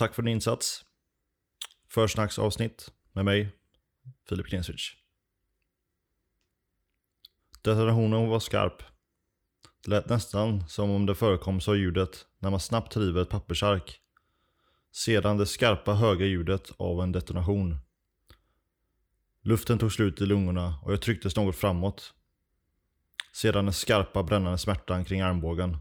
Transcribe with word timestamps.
Tack 0.00 0.14
för 0.14 0.22
din 0.22 0.34
insats. 0.34 0.84
Försnacksavsnitt 1.88 2.92
med 3.12 3.24
mig, 3.24 3.56
Filip 4.28 4.46
Klinswitch. 4.46 4.94
Detonationen 7.62 8.28
var 8.28 8.40
skarp. 8.40 8.82
Det 9.84 9.90
lät 9.90 10.08
nästan 10.08 10.68
som 10.68 10.90
om 10.90 11.06
det 11.06 11.14
förekom 11.14 11.60
så 11.60 11.76
ljudet 11.76 12.26
när 12.38 12.50
man 12.50 12.60
snabbt 12.60 12.96
river 12.96 13.22
ett 13.22 13.28
pappersark. 13.28 14.00
Sedan 14.92 15.36
det 15.36 15.46
skarpa 15.46 15.94
höga 15.94 16.26
ljudet 16.26 16.72
av 16.76 17.02
en 17.02 17.12
detonation. 17.12 17.76
Luften 19.42 19.78
tog 19.78 19.92
slut 19.92 20.20
i 20.20 20.26
lungorna 20.26 20.80
och 20.82 20.92
jag 20.92 21.02
trycktes 21.02 21.36
något 21.36 21.56
framåt. 21.56 22.14
Sedan 23.32 23.64
den 23.64 23.74
skarpa 23.74 24.22
brännande 24.22 24.58
smärtan 24.58 25.04
kring 25.04 25.20
armbågen. 25.20 25.76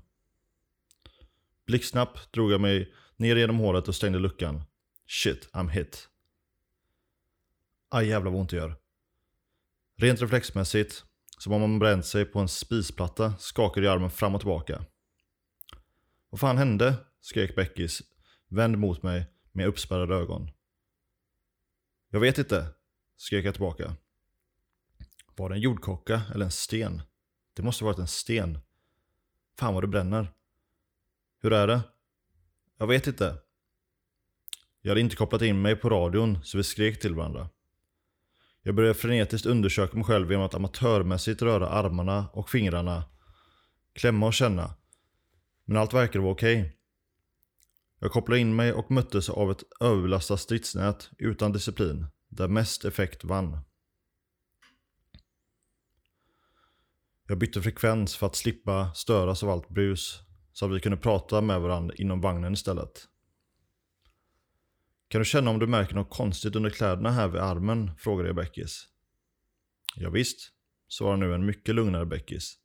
Blixtsnabbt 1.66 2.34
drog 2.34 2.52
jag 2.52 2.62
mig 2.62 2.94
ner 3.20 3.36
genom 3.36 3.58
hålet 3.58 3.88
och 3.88 3.96
stängde 3.96 4.20
luckan. 4.20 4.64
Shit, 5.08 5.50
I'm 5.54 5.70
hit. 5.70 6.10
Aj 7.90 8.08
jävlar 8.08 8.32
vad 8.32 8.42
ont 8.42 8.50
det 8.50 8.56
gör. 8.56 8.76
Rent 9.98 10.22
reflexmässigt, 10.22 11.04
som 11.38 11.54
om 11.54 11.62
man 11.62 11.80
bränt 11.80 12.06
sig 12.06 12.26
på 12.26 12.40
en 12.40 12.48
spisplatta, 12.48 13.38
skakade 13.38 13.86
jag 13.86 13.96
armen 13.96 14.12
fram 14.12 14.36
och 14.36 14.42
tillbaka. 14.42 14.86
Vad 16.30 16.40
fan 16.40 16.58
hände? 16.58 16.96
skrek 17.22 17.56
Beckis, 17.56 18.02
vänd 18.48 18.78
mot 18.78 19.04
mig 19.04 19.26
med 19.52 19.68
uppspärrade 19.68 20.16
ögon. 20.16 20.52
Jag 22.10 22.20
vet 22.20 22.38
inte, 22.38 22.68
skrek 23.18 23.46
jag 23.46 23.54
tillbaka. 23.54 23.96
Var 25.36 25.50
det 25.50 25.56
en 25.56 25.62
jordkocka 25.62 26.22
eller 26.34 26.46
en 26.46 26.52
sten? 26.52 27.02
Det 27.54 27.64
måste 27.64 27.84
varit 27.84 28.00
en 28.00 28.08
sten. 28.08 28.60
Fan 29.58 29.74
vad 29.74 29.84
det 29.84 29.88
bränner. 29.88 30.34
Hur 31.42 31.54
är 31.54 31.68
det? 31.68 31.82
Jag 32.80 32.88
vet 32.88 33.08
inte. 33.08 33.38
Jag 34.82 34.92
hade 34.92 35.02
inte 35.02 35.16
kopplat 35.16 35.42
in 35.42 35.62
mig 35.62 35.76
på 35.76 35.90
radion 35.90 36.44
så 36.44 36.58
vi 36.58 36.64
skrek 36.64 37.00
till 37.00 37.16
varandra. 37.16 37.50
Jag 38.64 38.76
började 38.76 38.94
frenetiskt 38.94 39.46
undersöka 39.46 39.96
mig 39.98 40.06
själv 40.06 40.32
genom 40.32 40.46
att 40.46 40.54
amatörmässigt 40.54 41.42
röra 41.42 41.70
armarna 41.70 42.28
och 42.34 42.50
fingrarna. 42.50 43.04
Klämma 43.94 44.28
och 44.28 44.34
känna. 44.34 44.76
Men 45.66 45.78
allt 45.78 45.94
verkade 45.94 46.20
vara 46.20 46.34
okej. 46.34 46.78
Jag 48.00 48.12
kopplade 48.12 48.42
in 48.42 48.56
mig 48.56 48.74
och 48.74 48.92
möttes 48.92 49.30
av 49.30 49.52
ett 49.52 49.64
överbelastat 49.80 50.40
stridsnät 50.40 51.10
utan 51.18 51.52
disciplin, 51.52 52.06
där 52.30 52.48
mest 52.48 52.86
effekt 52.86 53.24
vann. 53.24 53.60
Jag 57.28 57.38
bytte 57.38 57.62
frekvens 57.62 58.16
för 58.16 58.28
att 58.28 58.36
slippa 58.36 58.94
störas 58.94 59.44
av 59.44 59.50
allt 59.50 59.70
brus, 59.70 60.29
så 60.60 60.66
att 60.66 60.72
vi 60.72 60.80
kunde 60.80 60.98
prata 60.98 61.42
med 61.42 61.62
varandra 61.62 61.96
inom 61.96 62.22
vagnen 62.22 62.54
istället. 62.54 63.08
Kan 65.08 65.22
du 65.22 65.26
känna 65.26 65.52
om 65.52 65.60
du 65.60 65.68
märker 65.68 65.96
något 65.96 66.10
konstigt 66.10 66.56
under 66.56 66.70
kläderna 66.70 67.12
här 67.12 67.28
vid 67.28 67.42
armen? 67.42 67.92
frågade 67.98 68.30
jag 68.30 68.36
Beckis. 68.36 68.88
Ja, 69.96 70.10
visst, 70.10 70.52
svarade 70.88 71.18
nu 71.18 71.34
en 71.34 71.46
mycket 71.46 71.76
lugnare 71.76 72.06
Beckis. 72.06 72.58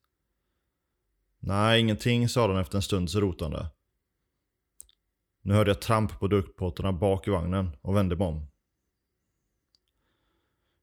Nej, 1.39 1.81
ingenting, 1.81 2.29
sa 2.29 2.49
han 2.49 2.61
efter 2.61 2.77
en 2.77 2.83
stunds 2.83 3.15
rotande. 3.15 3.71
Nu 5.43 5.55
hörde 5.55 5.71
jag 5.71 5.81
tramp 5.81 6.21
på 6.21 6.27
dukpottarna 6.27 6.93
bak 6.93 7.29
i 7.29 7.31
vagnen 7.31 7.77
och 7.81 7.97
vände 7.97 8.17
mig 8.17 8.27
om. 8.27 8.51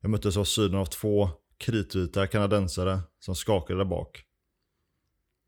Jag 0.01 0.11
möttes 0.11 0.38
av 0.38 0.43
synen 0.43 0.79
av 0.79 0.85
två 0.85 1.29
kritvita 1.57 2.28
kanadensare 2.28 2.99
som 3.19 3.35
skakade 3.35 3.79
där 3.79 3.85
bak. 3.85 4.25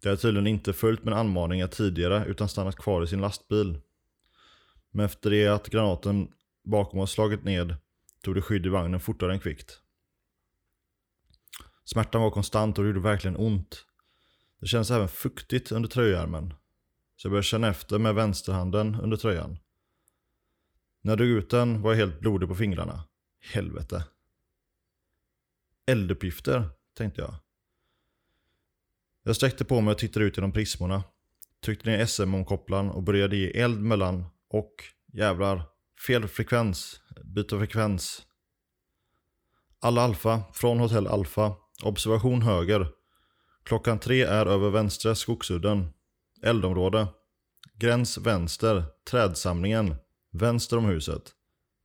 De 0.03 0.09
hade 0.09 0.22
tydligen 0.22 0.47
inte 0.47 0.74
följt 0.74 1.03
med 1.03 1.14
anmaningar 1.14 1.68
tidigare 1.68 2.25
utan 2.25 2.50
stannat 2.50 2.75
kvar 2.75 3.03
i 3.03 3.08
sin 3.08 3.22
lastbil. 3.22 3.81
Men 4.91 5.06
efter 5.06 5.30
det 5.30 5.47
att 5.47 5.69
granaten 5.69 6.31
bakom 6.64 7.00
oss 7.00 7.12
slagit 7.12 7.44
ned 7.44 7.75
tog 8.22 8.36
det 8.36 8.42
skydd 8.42 8.66
i 8.66 8.69
vagnen 8.69 9.00
fortare 9.00 9.34
än 9.34 9.40
kvickt. 9.40 9.80
Smärtan 11.86 12.22
var 12.22 12.31
konstant 12.31 12.78
och 12.78 12.84
det 12.84 12.88
gjorde 12.88 13.00
verkligen 13.00 13.38
ont. 13.38 13.86
Det 14.59 14.68
kändes 14.68 14.92
även 14.92 15.08
fuktigt 15.08 15.72
under 15.72 15.90
tröjärmen. 15.90 16.53
Så 17.16 17.25
jag 17.25 17.31
började 17.31 17.44
känna 17.44 17.68
efter 17.68 18.00
med 18.00 18.16
vänsterhanden 18.16 18.96
under 18.96 19.18
tröjan. 19.18 19.58
När 21.02 21.12
jag 21.12 21.18
drog 21.18 21.30
ut 21.30 21.50
den 21.50 21.81
var 21.81 21.92
jag 21.92 21.97
helt 21.97 22.19
blodig 22.19 22.50
på 22.50 22.56
fingrarna. 22.56 23.03
Helvete. 23.53 24.06
Elduppgifter, 25.86 26.69
tänkte 26.94 27.22
jag. 27.22 27.43
Jag 29.23 29.35
sträckte 29.35 29.66
på 29.66 29.81
mig 29.81 29.91
och 29.91 29.97
tittade 29.97 30.25
ut 30.25 30.38
genom 30.38 30.51
prismorna. 30.51 31.03
Tryckte 31.66 31.89
ner 31.89 32.06
SM-omkopplaren 32.06 32.89
och 32.89 33.03
började 33.03 33.35
ge 33.35 33.61
eld 33.61 33.81
mellan 33.81 34.25
och 34.50 34.73
jävlar, 35.13 35.63
fel 36.07 36.28
frekvens, 36.28 37.00
byta 37.23 37.57
frekvens. 37.57 38.22
Alla 39.79 40.01
Alfa, 40.01 40.41
från 40.53 40.79
hotell 40.79 41.07
Alfa, 41.07 41.56
observation 41.83 42.41
höger. 42.41 42.88
Klockan 43.63 44.00
tre 44.00 44.22
är 44.22 44.45
över 44.45 44.69
vänstra 44.69 45.16
skogsudden. 45.16 45.89
Eldområde. 46.44 47.07
Gräns 47.79 48.17
vänster, 48.17 48.83
trädsamlingen. 49.12 49.95
Vänster 50.31 50.78
om 50.78 50.85
huset. 50.85 51.31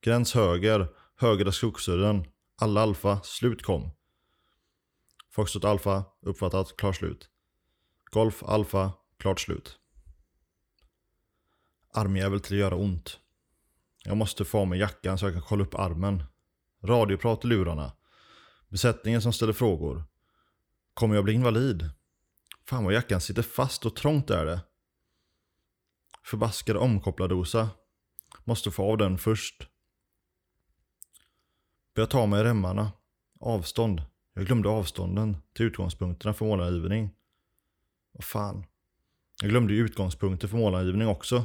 Gräns 0.04 0.34
höger, 0.34 0.88
högra 1.16 1.52
skogsudden. 1.52 2.24
Alla 2.60 2.80
Alfa, 2.80 3.20
slut 3.22 3.62
kom. 3.62 3.90
Foxtrot 5.38 5.64
Alfa, 5.64 6.04
uppfattat, 6.20 6.76
klart 6.76 6.96
slut. 6.96 7.28
Golf 8.10 8.42
Alfa, 8.42 8.92
klart 9.18 9.40
slut. 9.40 9.78
Armjävel 11.94 12.40
till 12.40 12.56
att 12.56 12.60
göra 12.60 12.74
ont. 12.74 13.20
Jag 14.04 14.16
måste 14.16 14.44
få 14.44 14.58
av 14.58 14.68
mig 14.68 14.78
jackan 14.78 15.18
så 15.18 15.26
jag 15.26 15.32
kan 15.32 15.42
kolla 15.42 15.64
upp 15.64 15.74
armen. 15.74 16.24
Radioprat 16.82 17.44
i 17.44 17.48
lurarna. 17.48 17.92
Besättningen 18.68 19.22
som 19.22 19.32
ställer 19.32 19.52
frågor. 19.52 20.04
Kommer 20.94 21.14
jag 21.14 21.24
bli 21.24 21.32
invalid? 21.32 21.90
Fan 22.64 22.84
vad 22.84 22.94
jackan 22.94 23.20
sitter 23.20 23.42
fast 23.42 23.86
och 23.86 23.96
trångt 23.96 24.30
är 24.30 24.46
det. 24.46 24.60
Förbaskade 26.22 26.78
omkopplardosa. 26.78 27.70
Måste 28.44 28.70
få 28.70 28.90
av 28.90 28.98
den 28.98 29.18
först. 29.18 29.68
Börjar 31.94 32.08
ta 32.08 32.26
mig 32.26 32.40
i 32.40 32.44
remmarna. 32.44 32.92
Avstånd. 33.40 34.02
Jag 34.38 34.46
glömde 34.46 34.68
avstånden 34.68 35.36
till 35.52 35.66
utgångspunkterna 35.66 36.34
för 36.34 36.44
målargivning. 36.44 37.10
Vad 38.12 38.24
fan. 38.24 38.64
Jag 39.40 39.50
glömde 39.50 39.74
ju 39.74 39.84
utgångspunkter 39.84 40.48
för 40.48 40.56
målargivning 40.56 41.08
också. 41.08 41.44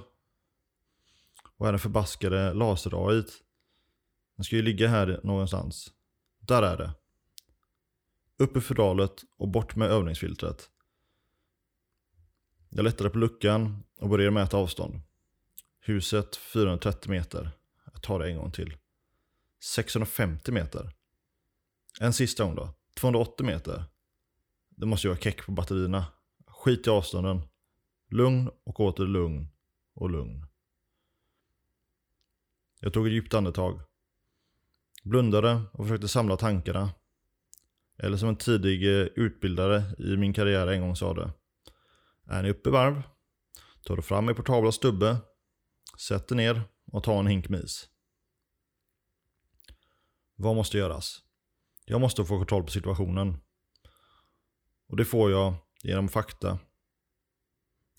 Och 1.57 1.67
är 1.67 1.71
den 1.71 1.79
förbaskade 1.79 2.53
laser 2.53 2.91
Den 4.35 4.43
ska 4.43 4.55
ju 4.55 4.61
ligga 4.61 4.87
här 4.87 5.19
någonstans. 5.23 5.93
Där 6.39 6.63
är 6.63 6.77
det. 6.77 6.93
Upp 8.37 8.57
i 8.57 8.61
fodralet 8.61 9.23
och 9.37 9.47
bort 9.47 9.75
med 9.75 9.91
övningsfiltret. 9.91 10.69
Jag 12.69 12.83
lättade 12.83 13.09
på 13.09 13.17
luckan 13.17 13.83
och 13.99 14.09
började 14.09 14.31
mäta 14.31 14.57
avstånd. 14.57 15.01
Huset 15.79 16.35
430 16.35 17.11
meter. 17.11 17.51
Jag 17.93 18.03
tar 18.03 18.19
det 18.19 18.29
en 18.29 18.37
gång 18.37 18.51
till. 18.51 18.77
650 19.59 20.51
meter. 20.51 20.91
En 21.99 22.13
sista 22.13 22.43
gång 22.43 22.55
då. 22.55 22.73
280 23.03 23.45
meter. 23.45 23.83
Det 24.69 24.85
måste 24.85 25.07
ju 25.07 25.09
vara 25.09 25.21
keck 25.21 25.45
på 25.45 25.51
batterierna. 25.51 26.05
Skit 26.47 26.87
i 26.87 26.89
avstånden. 26.89 27.41
Lugn 28.09 28.49
och 28.63 28.79
åter 28.79 29.05
lugn 29.05 29.47
och 29.93 30.09
lugn. 30.09 30.45
Jag 32.79 32.93
tog 32.93 33.07
ett 33.07 33.13
djupt 33.13 33.33
andetag. 33.33 33.81
Blundade 35.03 35.61
och 35.73 35.85
försökte 35.85 36.07
samla 36.07 36.37
tankarna. 36.37 36.89
Eller 37.97 38.17
som 38.17 38.29
en 38.29 38.35
tidig 38.35 38.83
eh, 38.83 39.07
utbildare 39.15 39.83
i 39.97 40.17
min 40.17 40.33
karriär 40.33 40.67
en 40.67 40.81
gång 40.81 40.95
sa 40.95 41.13
det. 41.13 41.33
Är 42.27 42.43
ni 42.43 42.49
uppe 42.49 42.69
i 42.69 42.71
varv? 42.71 43.03
Ta 43.85 43.95
du 43.95 44.01
fram 44.01 44.29
er 44.29 44.33
portabla 44.33 44.71
stubbe. 44.71 45.17
Sätt 45.99 46.31
er 46.31 46.35
ner 46.35 46.61
och 46.91 47.03
ta 47.03 47.19
en 47.19 47.27
hink 47.27 47.49
med 47.49 47.63
is. 47.63 47.89
Vad 50.35 50.55
måste 50.55 50.77
göras? 50.77 51.23
Jag 51.85 52.01
måste 52.01 52.25
få 52.25 52.37
kontroll 52.37 52.63
på 52.63 52.71
situationen. 52.71 53.37
Och 54.87 54.97
det 54.97 55.05
får 55.05 55.31
jag 55.31 55.53
genom 55.83 56.09
fakta. 56.09 56.59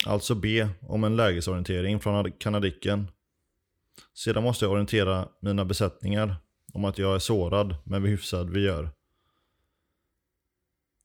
Alltså 0.06 0.34
be 0.34 0.68
om 0.80 1.04
en 1.04 1.16
lägesorientering 1.16 2.00
från 2.00 2.32
kanadicken. 2.32 3.10
Sedan 4.14 4.42
måste 4.42 4.64
jag 4.64 4.72
orientera 4.72 5.28
mina 5.40 5.64
besättningar 5.64 6.36
om 6.72 6.84
att 6.84 6.98
jag 6.98 7.14
är 7.14 7.18
sårad 7.18 7.76
men 7.84 8.02
hyfsad 8.02 8.10
hyfsad 8.10 8.50
vigör. 8.50 8.90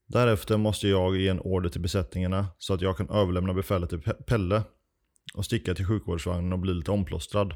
Därefter 0.05 0.57
måste 0.57 0.87
jag 0.87 1.17
ge 1.17 1.27
en 1.27 1.39
order 1.39 1.69
till 1.69 1.81
besättningarna 1.81 2.47
så 2.57 2.73
att 2.73 2.81
jag 2.81 2.97
kan 2.97 3.09
överlämna 3.09 3.53
befälet 3.53 3.89
till 3.89 3.99
Pelle 4.01 4.63
och 5.33 5.45
sticka 5.45 5.75
till 5.75 5.85
sjukvårdsvagnen 5.85 6.53
och 6.53 6.59
bli 6.59 6.73
lite 6.73 6.91
omplåstrad. 6.91 7.55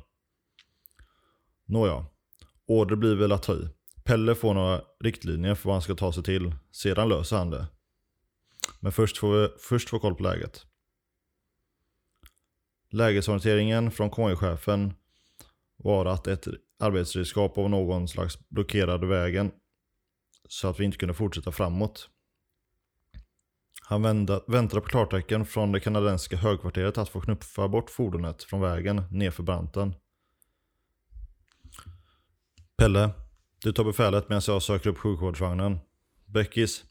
Nåja, 1.66 2.06
order 2.66 2.96
blir 2.96 3.16
väl 3.16 3.32
att 3.32 3.44
ta 3.44 3.54
i. 3.54 3.70
Pelle 4.04 4.36
får 4.36 4.54
några 4.54 4.82
riktlinjer 5.00 5.56
för 5.56 5.70
vad 5.70 5.76
han 5.76 5.82
ska 5.82 5.96
ta 5.96 6.14
sig 6.14 6.24
till, 6.24 6.56
sedan 6.72 7.10
löser 7.10 7.38
han 7.38 7.50
det. 7.50 7.68
Men 8.80 8.92
först 8.92 9.18
får 9.18 9.34
vi 9.34 9.50
först 9.60 9.90
få 9.90 10.00
koll 10.00 10.16
på 10.16 10.24
läget. 10.24 10.66
Lägesorienteringen 12.90 13.92
från 13.92 14.10
konvojchefen 14.10 14.94
var 15.78 16.06
att 16.06 16.28
ett 16.28 16.48
arbetsredskap 16.80 17.58
av 17.58 17.70
någon 17.70 18.08
slags 18.08 18.50
blockerade 18.50 19.08
vägen 19.08 19.52
så 20.50 20.68
att 20.68 20.80
vi 20.80 20.86
inte 20.86 20.98
kunde 20.98 21.14
fortsätta 21.14 21.52
framåt. 21.52 22.10
Han 23.82 24.02
väntade 24.48 24.82
på 24.82 24.88
klartecken 24.88 25.46
från 25.46 25.72
det 25.72 25.80
kanadensiska 25.80 26.38
högkvarteret 26.38 26.98
att 26.98 27.10
få 27.10 27.22
knuffa 27.22 27.68
bort 27.68 27.90
fordonet 27.90 28.44
från 28.44 28.62
vägen 28.62 29.04
nerför 29.12 29.44
branten. 29.44 29.96
Pelle, 32.78 33.10
du 33.64 33.72
tar 33.72 33.84
befälet 33.84 34.30
medan 34.30 34.42
jag 34.48 34.62
söker 34.62 34.90
upp 34.90 34.98
sjukvårdsvagnen. 34.98 35.80
Beckis, 36.26 36.84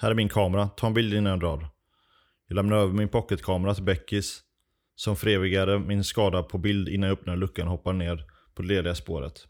här 0.00 0.10
är 0.10 0.14
min 0.14 0.28
kamera. 0.28 0.68
Ta 0.68 0.86
en 0.86 0.94
bild 0.94 1.14
innan 1.14 1.30
jag 1.30 1.40
drar. 1.40 1.68
Jag 2.48 2.56
lämnar 2.56 2.76
över 2.76 2.92
min 2.92 3.08
pocketkamera 3.08 3.74
till 3.74 3.84
Beckis 3.84 4.42
som 4.94 5.16
förevigade 5.16 5.78
min 5.78 6.04
skada 6.04 6.42
på 6.42 6.58
bild 6.58 6.88
innan 6.88 7.08
jag 7.08 7.18
öppnade 7.18 7.38
luckan 7.38 7.66
och 7.66 7.72
hoppade 7.72 7.98
ner 7.98 8.24
på 8.54 8.62
det 8.62 8.68
lediga 8.68 8.94
spåret. 8.94 9.46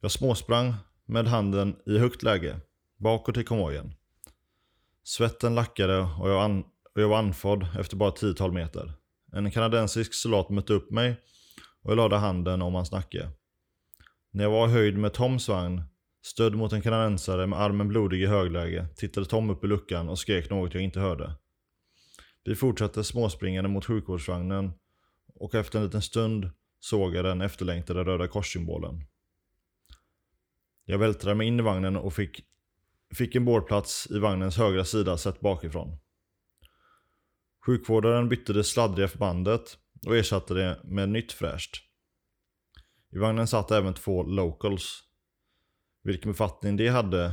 Jag 0.00 0.10
småsprang 0.10 0.74
med 1.06 1.26
handen 1.26 1.76
i 1.86 1.98
högt 1.98 2.22
läge, 2.22 2.60
bakåt 2.98 3.36
i 3.36 3.44
konvojen. 3.44 3.94
Svetten 5.04 5.54
lackade 5.54 5.98
och 5.98 6.30
jag, 6.30 6.44
an 6.44 6.64
och 6.94 7.02
jag 7.02 7.08
var 7.08 7.18
andfådd 7.18 7.66
efter 7.78 7.96
bara 7.96 8.08
ett 8.08 8.16
tiotal 8.16 8.52
meter. 8.52 8.92
En 9.32 9.50
kanadensisk 9.50 10.14
soldat 10.14 10.50
mötte 10.50 10.72
upp 10.72 10.90
mig 10.90 11.20
och 11.82 11.90
jag 11.90 11.96
lade 11.96 12.16
handen 12.16 12.62
om 12.62 12.74
hans 12.74 12.92
nacke. 12.92 13.30
När 14.32 14.44
jag 14.44 14.50
var 14.50 14.68
i 14.68 14.72
höjd 14.72 14.98
med 14.98 15.12
Toms 15.12 15.48
vagn, 15.48 15.82
stödd 16.22 16.54
mot 16.54 16.72
en 16.72 16.82
kanadensare 16.82 17.46
med 17.46 17.60
armen 17.60 17.88
blodig 17.88 18.22
i 18.22 18.26
högläge, 18.26 18.86
tittade 18.96 19.26
Tom 19.26 19.50
upp 19.50 19.64
i 19.64 19.66
luckan 19.66 20.08
och 20.08 20.18
skrek 20.18 20.50
något 20.50 20.74
jag 20.74 20.82
inte 20.82 21.00
hörde. 21.00 21.34
Vi 22.44 22.54
fortsatte 22.54 23.04
småspringande 23.04 23.70
mot 23.70 23.84
sjukvårdsvagnen 23.84 24.72
och 25.34 25.54
efter 25.54 25.78
en 25.78 25.84
liten 25.84 26.02
stund 26.02 26.50
såg 26.80 27.14
jag 27.14 27.24
den 27.24 27.40
efterlängtade 27.40 28.04
Röda 28.04 28.28
korssymbolen. 28.28 29.04
Jag 30.84 30.98
vältrade 30.98 31.36
mig 31.36 31.46
in 31.46 31.58
i 31.58 31.62
vagnen 31.62 31.96
och 31.96 32.12
fick, 32.12 32.44
fick 33.14 33.34
en 33.34 33.44
bårplats 33.44 34.10
i 34.10 34.18
vagnens 34.18 34.56
högra 34.56 34.84
sida 34.84 35.16
sett 35.16 35.40
bakifrån. 35.40 35.98
Sjukvårdaren 37.66 38.28
bytte 38.28 38.52
det 38.52 38.64
sladdriga 38.64 39.08
förbandet 39.08 39.78
och 40.06 40.16
ersatte 40.16 40.54
det 40.54 40.80
med 40.84 41.08
nytt 41.08 41.32
fräscht. 41.32 41.89
I 43.12 43.18
vagnen 43.18 43.46
satt 43.46 43.70
även 43.70 43.94
två 43.94 44.22
locals. 44.22 45.02
Vilken 46.02 46.32
befattning 46.32 46.76
de 46.76 46.88
hade 46.88 47.32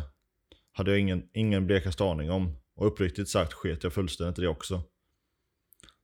hade 0.72 0.92
jag 0.92 1.00
ingen, 1.00 1.30
ingen 1.34 1.66
blekaste 1.68 2.04
aning 2.04 2.32
om 2.32 2.56
och 2.76 2.88
uppriktigt 2.88 3.30
sagt 3.30 3.54
sket 3.54 3.84
jag 3.84 3.94
fullständigt 3.94 4.40
i 4.40 4.42
det 4.42 4.48
också. 4.48 4.84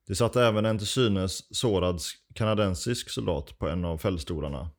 Det 0.06 0.14
satt 0.14 0.36
även 0.36 0.64
en 0.64 0.78
till 0.78 0.86
synes 0.86 1.56
sårad 1.56 2.00
kanadensisk 2.34 3.10
soldat 3.10 3.58
på 3.58 3.68
en 3.68 3.84
av 3.84 3.98
fällstolarna. 3.98 4.70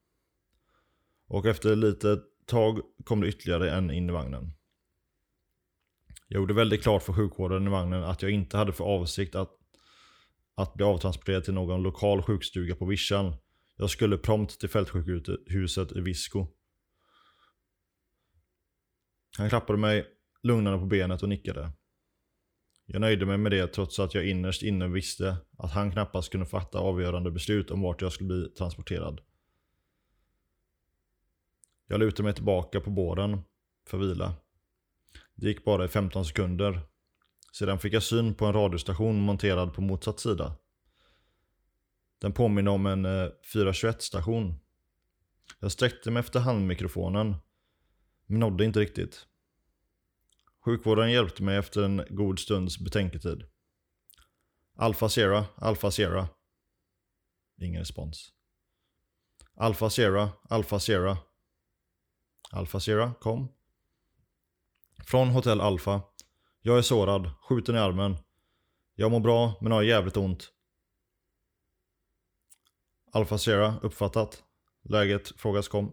Och 1.28 1.46
efter 1.46 1.72
ett 1.72 1.78
litet 1.78 2.20
tag 2.46 2.80
kom 3.04 3.22
det 3.22 3.28
ytterligare 3.28 3.72
en 3.72 3.92
in 3.92 4.10
i 4.10 4.14
vagnen. 4.14 4.54
Jag 6.28 6.40
gjorde 6.40 6.54
väldigt 6.54 6.84
klart 6.84 7.04
för 7.04 7.14
sjukvården 7.14 7.68
i 7.68 7.70
vagnen 7.70 8.04
att 8.04 8.22
jag 8.22 8.32
inte 8.32 8.58
hade 8.58 8.74
för 8.74 8.84
avsikt 8.84 9.36
att, 9.36 9.52
att 10.56 10.74
bli 10.74 10.86
avtransporterad 10.86 11.44
till 11.44 11.54
någon 11.54 11.84
lokal 11.84 12.22
sjukstuga 12.22 12.76
på 12.76 12.86
vischan. 12.86 13.36
Jag 13.76 13.90
skulle 13.90 14.18
prompt 14.18 14.60
till 14.60 14.70
fältsjukhuset 14.70 15.92
i 15.92 16.02
Visko. 16.02 16.48
Han 19.38 19.50
klappade 19.50 19.80
mig 19.80 20.06
lugnande 20.44 20.80
på 20.80 20.86
benet 20.86 21.24
och 21.24 21.30
nickade. 21.30 21.72
Jag 22.86 23.02
nöjde 23.02 23.26
mig 23.26 23.38
med 23.38 23.52
det 23.52 23.68
trots 23.68 24.00
att 24.00 24.16
jag 24.16 24.28
innerst 24.28 24.64
inne 24.64 24.88
visste 24.88 25.38
att 25.58 25.72
han 25.72 25.92
knappast 25.92 26.32
kunde 26.32 26.46
fatta 26.46 26.80
avgörande 26.80 27.32
beslut 27.32 27.72
om 27.72 27.82
vart 27.82 28.02
jag 28.02 28.12
skulle 28.12 28.28
bli 28.28 28.50
transporterad. 28.50 29.22
Jag 31.88 32.00
lutade 32.00 32.24
mig 32.24 32.34
tillbaka 32.34 32.82
på 32.82 32.90
båren 32.90 33.42
för 33.88 33.98
vila. 33.98 34.34
Det 35.36 35.48
gick 35.48 35.66
bara 35.66 35.86
i 35.86 35.88
15 35.88 36.26
sekunder. 36.26 36.82
Sedan 37.54 37.80
fick 37.80 37.94
jag 37.94 38.04
syn 38.04 38.36
på 38.36 38.46
en 38.46 38.54
radiostation 38.54 39.20
monterad 39.20 39.74
på 39.74 39.82
motsatt 39.82 40.20
sida. 40.20 40.56
Den 42.18 42.34
påminner 42.34 42.72
om 42.72 42.86
en 42.86 43.06
eh, 43.06 43.30
421-station. 43.54 44.60
Jag 45.60 45.72
sträckte 45.72 46.12
mig 46.12 46.20
efter 46.20 46.40
handmikrofonen, 46.40 47.36
men 48.26 48.40
nådde 48.40 48.66
inte 48.66 48.80
riktigt. 48.80 49.28
Sjukvården 50.66 51.12
hjälpte 51.12 51.44
mig 51.44 51.58
efter 51.58 51.84
en 51.84 52.04
god 52.10 52.40
stunds 52.40 52.80
betänketid. 52.80 53.44
Alfa 54.76 55.10
Sierra, 55.10 55.46
Alfa 55.56 55.92
Sierra. 55.92 56.28
Ingen 57.62 57.80
respons. 57.80 58.34
Alfa 59.56 59.90
Sierra, 59.90 60.30
Alfa 60.50 60.80
Sierra. 60.80 61.18
Alfa 62.52 62.80
Sierra, 62.80 63.14
kom. 63.14 63.48
Från 65.06 65.30
Hotell 65.30 65.62
Alfa. 65.62 66.02
Jag 66.62 66.78
är 66.78 66.82
sårad, 66.82 67.30
skjuten 67.42 67.76
i 67.76 67.80
armen. 67.80 68.18
Jag 68.96 69.12
mår 69.12 69.20
bra, 69.20 69.58
men 69.62 69.72
har 69.72 69.82
jävligt 69.82 70.18
ont. 70.18 70.52
Alfa 73.16 73.38
Sierra, 73.38 73.76
uppfattat. 73.82 74.44
Läget 74.84 75.28
frågas 75.42 75.68
kom. 75.68 75.92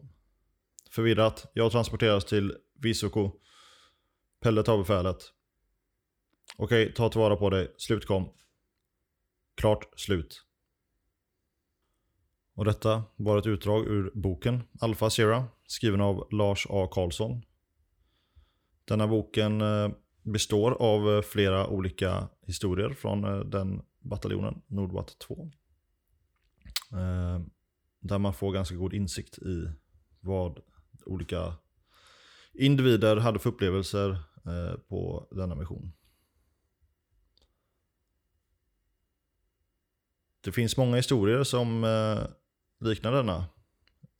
Förvirrat. 0.90 1.50
Jag 1.52 1.72
transporteras 1.72 2.24
till 2.24 2.56
Visoko. 2.74 3.30
Pelle 4.40 4.62
tar 4.62 4.78
befälet. 4.78 5.16
Okej, 6.56 6.94
ta 6.94 7.08
tillvara 7.08 7.36
på 7.36 7.50
dig. 7.50 7.74
Slut 7.76 8.06
kom. 8.06 8.32
Klart 9.56 10.00
slut. 10.00 10.44
Och 12.54 12.64
detta 12.64 13.04
var 13.16 13.38
ett 13.38 13.46
utdrag 13.46 13.86
ur 13.86 14.10
boken 14.14 14.62
Alpha 14.80 15.10
Sierra, 15.10 15.44
skriven 15.66 16.00
av 16.00 16.28
Lars 16.30 16.66
A. 16.70 16.88
Karlsson. 16.92 17.42
Denna 18.84 19.08
boken 19.08 19.60
eh, 19.60 19.90
består 20.22 20.70
av 20.72 21.16
eh, 21.16 21.22
flera 21.22 21.66
olika 21.66 22.28
historier 22.46 22.90
från 22.90 23.24
eh, 23.24 23.40
den 23.40 23.82
bataljonen, 24.00 24.62
Nordbat 24.66 25.18
2. 25.18 25.50
Eh, 26.92 27.40
där 28.00 28.18
man 28.18 28.34
får 28.34 28.52
ganska 28.52 28.74
god 28.74 28.94
insikt 28.94 29.38
i 29.38 29.70
vad 30.20 30.58
olika 31.06 31.54
individer 32.54 33.16
hade 33.16 33.38
för 33.38 33.50
upplevelser 33.50 34.18
Eh, 34.46 34.78
på 34.88 35.26
denna 35.30 35.54
mission. 35.54 35.92
Det 40.40 40.52
finns 40.52 40.76
många 40.76 40.96
historier 40.96 41.42
som 41.42 41.84
eh, 41.84 42.18
liknar 42.80 43.12
denna 43.12 43.36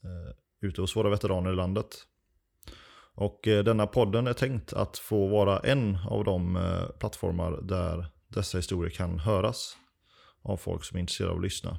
eh, 0.05 0.35
ute 0.61 0.81
hos 0.81 0.97
våra 0.97 1.11
veteraner 1.11 1.53
i 1.53 1.57
landet. 1.57 2.07
Och 3.15 3.49
eh, 3.49 3.65
denna 3.65 3.87
podden 3.87 4.27
är 4.27 4.33
tänkt 4.33 4.73
att 4.73 4.99
få 4.99 5.27
vara 5.27 5.59
en 5.59 5.97
av 5.97 6.25
de 6.25 6.57
eh, 6.57 6.89
plattformar 6.99 7.61
där 7.63 8.07
dessa 8.29 8.59
historier 8.59 8.91
kan 8.91 9.19
höras 9.19 9.77
av 10.43 10.57
folk 10.57 10.85
som 10.85 10.97
är 10.97 11.01
intresserade 11.01 11.33
av 11.33 11.39
att 11.39 11.45
lyssna. 11.45 11.79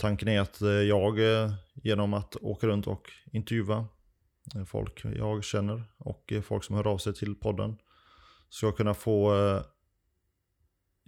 Tanken 0.00 0.28
är 0.28 0.40
att 0.40 0.62
eh, 0.62 0.70
jag 0.70 1.18
eh, 1.18 1.52
genom 1.74 2.14
att 2.14 2.36
åka 2.36 2.66
runt 2.66 2.86
och 2.86 3.10
intervjua 3.32 3.86
eh, 4.54 4.64
folk 4.64 5.04
jag 5.04 5.44
känner 5.44 5.84
och 5.96 6.32
folk 6.42 6.64
som 6.64 6.76
hör 6.76 6.86
av 6.86 6.98
sig 6.98 7.14
till 7.14 7.34
podden 7.34 7.76
ska 8.48 8.72
kunna 8.72 8.94
få 8.94 9.34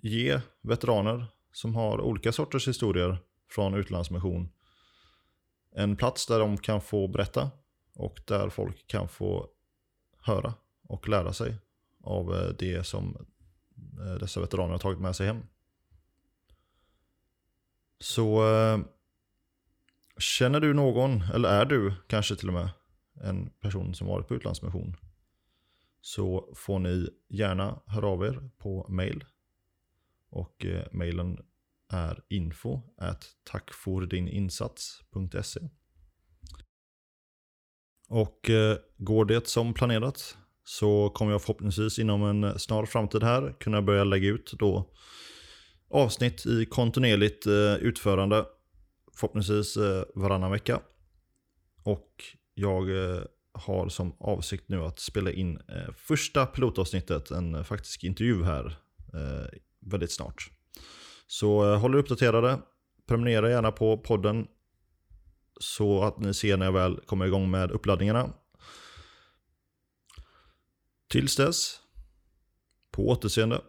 ge 0.02 0.40
veteraner 0.62 1.26
som 1.52 1.74
har 1.74 2.00
olika 2.00 2.32
sorters 2.32 2.68
historier 2.68 3.18
från 3.50 3.74
utlandsmission 3.74 4.48
en 5.74 5.96
plats 5.96 6.26
där 6.26 6.38
de 6.38 6.58
kan 6.58 6.80
få 6.80 7.08
berätta 7.08 7.50
och 7.94 8.20
där 8.26 8.48
folk 8.48 8.86
kan 8.86 9.08
få 9.08 9.48
höra 10.20 10.54
och 10.88 11.08
lära 11.08 11.32
sig 11.32 11.56
av 12.04 12.54
det 12.58 12.86
som 12.86 13.26
dessa 14.20 14.40
veteraner 14.40 14.72
har 14.72 14.78
tagit 14.78 15.00
med 15.00 15.16
sig 15.16 15.26
hem. 15.26 15.42
Så 18.02 18.54
eh, 18.54 18.78
känner 20.18 20.60
du 20.60 20.74
någon, 20.74 21.22
eller 21.22 21.48
är 21.48 21.64
du 21.64 21.94
kanske 22.06 22.36
till 22.36 22.48
och 22.48 22.54
med 22.54 22.68
en 23.20 23.50
person 23.50 23.94
som 23.94 24.06
varit 24.06 24.28
på 24.28 24.34
utlandsmission 24.34 24.96
så 26.00 26.54
får 26.56 26.78
ni 26.78 27.08
gärna 27.28 27.80
höra 27.86 28.06
av 28.06 28.24
er 28.24 28.50
på 28.58 28.86
mail. 28.88 29.24
Och 30.30 30.64
eh, 30.64 30.86
mailen 30.92 31.38
är 31.92 32.20
info 32.28 32.80
at 32.98 33.26
tackfordininsats.se. 33.44 35.60
Och 38.08 38.50
eh, 38.50 38.76
går 38.96 39.24
det 39.24 39.48
som 39.48 39.74
planerat 39.74 40.36
så 40.64 41.10
kommer 41.10 41.32
jag 41.32 41.42
förhoppningsvis 41.42 41.98
inom 41.98 42.22
en 42.22 42.58
snar 42.58 42.86
framtid 42.86 43.22
här 43.22 43.56
kunna 43.60 43.82
börja 43.82 44.04
lägga 44.04 44.28
ut 44.28 44.52
då 44.58 44.92
avsnitt 45.92 46.46
i 46.46 46.66
kontinuerligt 46.66 47.46
eh, 47.46 47.74
utförande. 47.74 48.44
Förhoppningsvis 49.14 49.76
eh, 49.76 50.04
varannan 50.14 50.50
vecka. 50.50 50.80
Och 51.82 52.24
jag 52.54 52.90
eh, 52.90 53.22
har 53.52 53.88
som 53.88 54.16
avsikt 54.20 54.68
nu 54.68 54.82
att 54.82 54.98
spela 54.98 55.30
in 55.30 55.56
eh, 55.56 55.94
första 55.96 56.46
pilotavsnittet, 56.46 57.30
en 57.30 57.64
faktisk 57.64 58.04
intervju 58.04 58.44
här, 58.44 58.76
eh, 59.14 59.58
väldigt 59.80 60.12
snart. 60.12 60.50
Så 61.26 61.72
eh, 61.72 61.80
håll 61.80 61.94
er 61.94 61.98
uppdaterade. 61.98 62.58
Prenumerera 63.06 63.50
gärna 63.50 63.72
på 63.72 63.98
podden 63.98 64.46
så 65.60 66.02
att 66.02 66.18
ni 66.18 66.34
ser 66.34 66.56
när 66.56 66.66
jag 66.66 66.72
väl 66.72 67.00
kommer 67.06 67.26
igång 67.26 67.50
med 67.50 67.70
uppladdningarna. 67.70 68.32
Tills 71.08 71.36
dess, 71.36 71.80
på 72.90 73.08
återseende. 73.08 73.60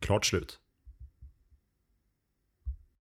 Klart 0.00 0.26
slut. 0.26 0.61